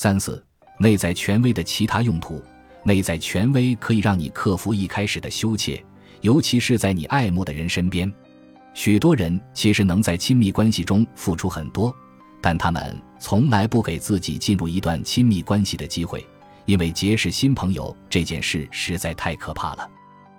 [0.00, 0.40] 三四，
[0.78, 2.40] 内在权威的其他用途。
[2.84, 5.84] 内在权威可以让你克服一开始的羞怯，
[6.20, 8.08] 尤其是在你爱慕的人身边。
[8.74, 11.92] 许多人其实能在亲密关系中付出很多，
[12.40, 16.24] 但他们从来不给自己进入一段亲密关系的机会，
[16.64, 19.90] 因为结识新朋友这件事实在太可怕了。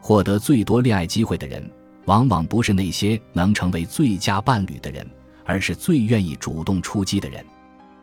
[0.00, 1.68] 获得最多恋爱机会的人，
[2.04, 5.04] 往往不是那些能成为最佳伴侣的人，
[5.44, 7.44] 而是最愿意主动出击的人。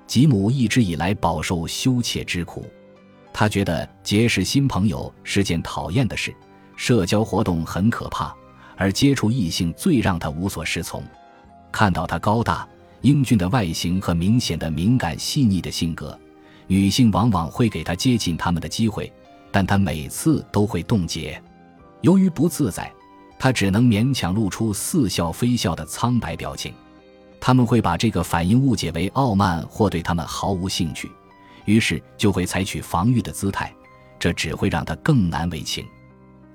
[0.07, 2.65] 吉姆一直以来饱受羞怯之苦。
[3.33, 6.33] 他觉得结识新朋友是件讨厌的事，
[6.75, 8.33] 社交活动很可怕，
[8.75, 11.03] 而接触异性最让他无所适从。
[11.71, 12.67] 看到他高大
[13.01, 16.17] 英俊的外形和明显的敏感细腻的性格，
[16.65, 19.11] 女性往往会给他接近他们的机会，
[19.51, 21.39] 但他每次都会冻结。
[22.01, 22.91] 由于不自在，
[23.37, 26.73] 他只能勉强露出似笑非笑的苍白表情。
[27.39, 31.11] 他们会把这个反应误解为傲慢或对他们毫无兴趣。
[31.65, 33.73] 于是就会采取防御的姿态，
[34.17, 35.85] 这只会让他更难为情。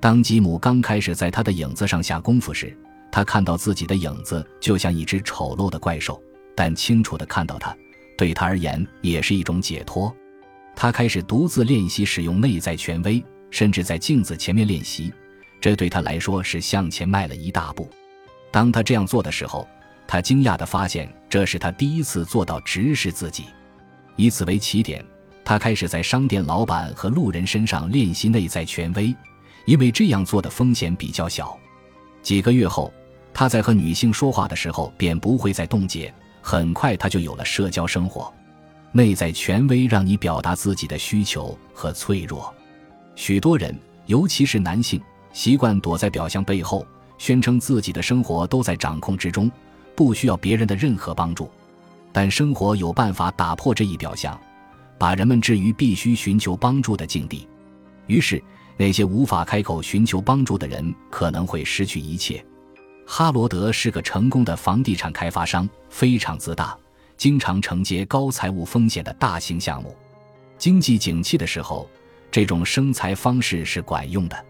[0.00, 2.76] 当吉姆刚开始在他的影子上下功夫时，
[3.10, 6.20] 他看到自己的影子就像一只丑陋的怪兽，
[6.56, 7.76] 但清楚地看到他，
[8.16, 10.12] 对他而言也是一种解脱。
[10.74, 15.12] 他开始独自练习使用内在权威，甚至在镜子前面练习，
[15.60, 17.88] 这对他来说是向前迈了一大步。
[18.50, 19.68] 当他这样做的时候，
[20.12, 23.46] 他惊讶地发现，这是他第一次做到直视自己。
[24.14, 25.02] 以此为起点，
[25.42, 29.16] 他开始在商店老板和路人身上练习内在权威，
[29.64, 31.58] 因为这样做的风险比较小。
[32.20, 32.92] 几个月后，
[33.32, 36.12] 他在和女性说话的时候便不会再冻结。
[36.42, 38.30] 很快，他就有了社交生活。
[38.92, 42.54] 内在权威让你表达自己的需求和脆弱。
[43.16, 45.00] 许多人，尤其是男性，
[45.32, 49.50] 习惯躲在表象背后，宣称自己的生活都在掌控之中，
[49.94, 51.50] 不需要别人的任何帮助。
[52.12, 54.38] 但生活有办法打破这一表象，
[54.98, 57.48] 把人们置于必须寻求帮助的境地。
[58.06, 58.42] 于是，
[58.76, 62.44] 那些无法开口寻求帮助的人可能会失去一切。
[63.06, 66.76] 哈罗德是个成功的房地产开发商，非常自大，
[67.16, 69.96] 经常承接高财务风险的大型项目。
[70.58, 71.88] 经济景气的时候，
[72.30, 74.44] 这种生财方式是管用的。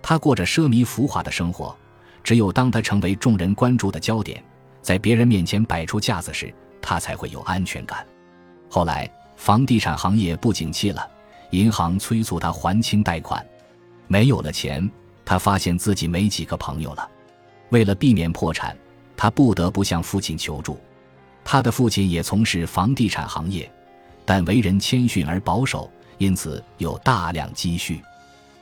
[0.00, 1.76] 他过着奢靡浮华的生活，
[2.22, 4.42] 只有当他成为众人关注的焦点，
[4.82, 6.52] 在别人面前摆出架子时。
[6.82, 8.06] 他才会有安全感。
[8.70, 11.06] 后来，房地产行业不景气了，
[11.50, 13.46] 银行催促他还清贷款。
[14.06, 14.90] 没有了钱，
[15.22, 17.06] 他发现自己没几个朋友了。
[17.68, 18.74] 为了避免破产，
[19.14, 20.80] 他不得不向父亲求助。
[21.44, 23.70] 他的父亲也从事房地产行业，
[24.24, 28.00] 但为人谦逊而保守，因此有大量积蓄。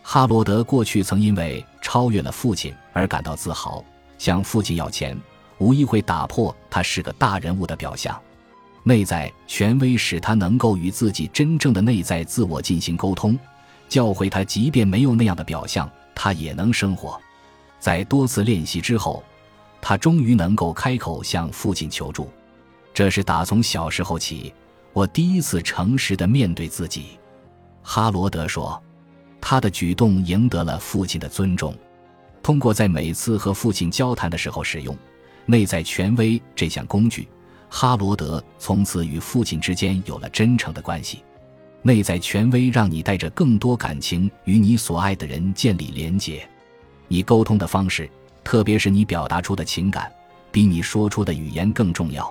[0.02, 3.84] 哈罗德过去曾因为超越了父亲而感到自豪，
[4.18, 5.16] 向父亲要钱。
[5.58, 8.20] 无疑会打破他是个大人物的表象，
[8.84, 13.38] 内在权威使他能够与自己真正的内在自我进行沟通，
[13.88, 17.20] 教会他即便没有那样的表象，他也能生活。
[17.78, 19.22] 在多次练习之后，
[19.80, 22.30] 他终于能够开口向父亲求助。
[22.94, 24.52] 这是打从小时候起，
[24.92, 27.18] 我第一次诚实的面对自己。
[27.82, 28.82] 哈罗德说，
[29.40, 31.72] 他的举动赢得了父亲的尊重，
[32.42, 34.96] 通过在每次和父亲交谈的时候使用。
[35.50, 37.26] 内在权威这项工具，
[37.70, 41.24] 哈罗德从此与父亲之间有了真诚的关系。
[41.80, 46.46] 内在权威让你带着更多感情与你所爱的人建立连结。
[47.06, 48.10] 你沟通的方式，
[48.44, 50.12] 特别是你表达出的情感，
[50.52, 52.30] 比你说出的语言更重要。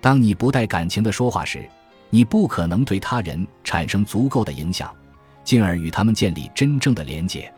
[0.00, 1.68] 当你不带感情的说话时，
[2.08, 4.94] 你不可能对他人产生足够的影响，
[5.42, 7.52] 进而与他们建立真正的连结。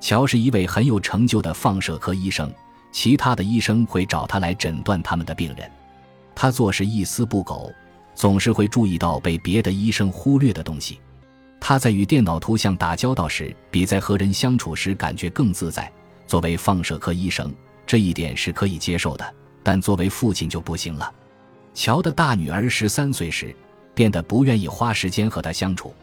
[0.00, 2.52] 乔是一位很有成就的放射科医生。
[2.92, 5.68] 其他的医生会找他来诊断他们的病人，
[6.34, 7.72] 他做事一丝不苟，
[8.14, 11.00] 总是会注意到被别的医生忽略的东西。
[11.58, 15.90] 他在与电脑图像打交道时，比在和人相处时感觉更自在。
[16.26, 17.52] 作为放射科医生，
[17.86, 21.12] 这一点是可以接受的，但作为父亲就不行了。
[21.74, 23.54] 乔的大女儿十三岁时，
[23.94, 25.94] 变得不愿意花时间和他相处，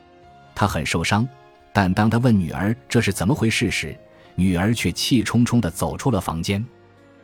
[0.56, 1.27] 他很受伤。
[1.71, 3.95] 但当他问女儿这是怎么回事时，
[4.35, 6.65] 女儿却气冲冲地走出了房间。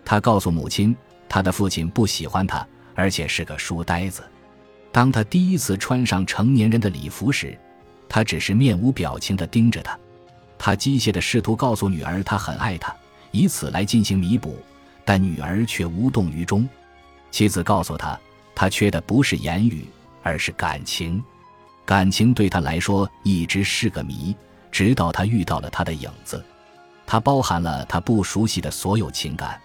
[0.05, 0.95] 他告诉母亲，
[1.27, 4.23] 他的父亲不喜欢他，而且是个书呆子。
[4.91, 7.57] 当他第一次穿上成年人的礼服时，
[8.07, 9.97] 他只是面无表情地盯着他。
[10.57, 12.95] 他机械地试图告诉女儿他很爱她，
[13.31, 14.57] 以此来进行弥补，
[15.03, 16.67] 但女儿却无动于衷。
[17.29, 18.17] 妻子告诉他，
[18.55, 19.85] 他缺的不是言语，
[20.23, 21.21] 而是感情。
[21.83, 24.33] 感情对他来说一直是个谜，
[24.71, 26.41] 直到他遇到了他的影子。
[27.05, 29.59] 它包含了他不熟悉的所有情感。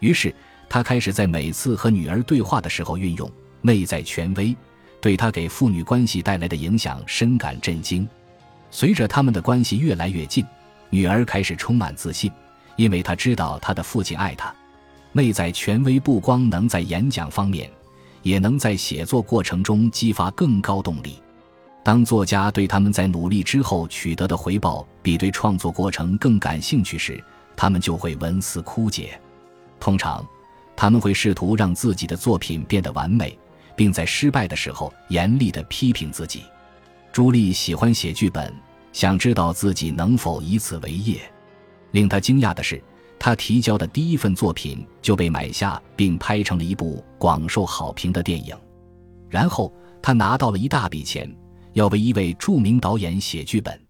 [0.00, 0.34] 于是，
[0.68, 3.30] 他开始在每次和女儿对话的时候运用
[3.62, 4.56] 内在权威，
[5.00, 8.06] 对他给父女关系带来的影响深感震惊。
[8.70, 10.44] 随着他们的关系越来越近，
[10.90, 12.30] 女儿开始充满自信，
[12.76, 14.54] 因为她知道她的父亲爱她。
[15.12, 17.68] 内在权威不光能在演讲方面，
[18.22, 21.20] 也能在写作过程中激发更高动力。
[21.82, 27.22] 当作家对他们在努力之后取得的回报比对创作过程更感兴趣时，
[27.56, 29.20] 他们就会文思枯竭。
[29.80, 30.24] 通常，
[30.76, 33.36] 他们会试图让自己的作品变得完美，
[33.74, 36.44] 并在失败的时候严厉地批评自己。
[37.10, 38.54] 朱莉喜欢写剧本，
[38.92, 41.20] 想知道自己能否以此为业。
[41.92, 42.80] 令他惊讶的是，
[43.18, 48.54] 他提交的第一份作品就被买下，并拍成了一部广受好评的电影。
[49.28, 51.28] 然后，他拿到了一大笔钱，
[51.72, 53.80] 要为一位著名导演写剧本。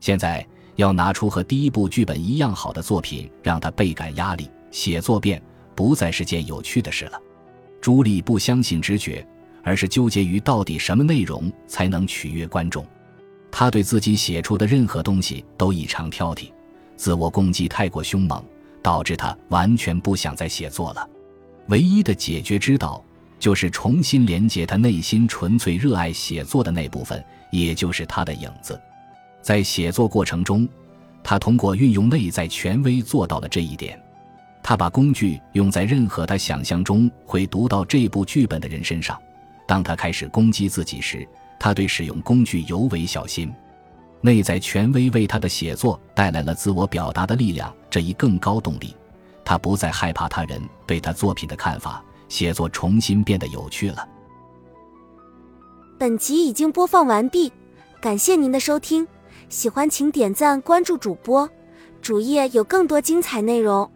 [0.00, 0.46] 现在，
[0.76, 4.48] 要拿出和第一部剧本一样好的作品，让他倍感压力。
[4.74, 5.40] 写作变
[5.74, 7.18] 不再是件有趣的事了。
[7.80, 9.26] 朱莉不相信直觉。
[9.66, 12.86] 而是纠结于到底什么内容才能取悦观众。
[13.50, 16.52] 他对自己写出的任何东西都异常挑剔，
[16.96, 18.44] 自我攻击太过凶猛，
[18.82, 21.08] 导致他完全不想再写作了。
[21.68, 23.02] 唯一的解决之道
[23.38, 28.78] 就是重新连接他内心纯粹热爱写作的那部分，也就是他的影子。
[29.40, 30.68] 在写作过程中，
[31.22, 33.98] 他通过运用内在权威做到了这一点。
[34.66, 39.20] 他把工具用在任何他想象中会读到这部剧本的人身上。
[39.66, 41.28] 当他开始攻击自己时，
[41.60, 43.52] 他对使用工具尤为小心。
[44.22, 48.96] 内在权威为他的写作带来了自我表达的力量这一更高动力。
[49.44, 54.08] 他不再害怕他人对他作品的看法，写作重新变得有趣了。
[55.98, 57.52] 本集已经播放完毕，
[58.00, 59.06] 感谢您的收听。
[59.50, 61.46] 喜欢请点赞关注主播，
[62.00, 63.90] 主页有更多精彩内容。